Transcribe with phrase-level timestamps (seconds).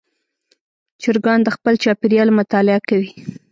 [1.01, 3.11] چرګان د خپل چاپېریال مطالعه کوي.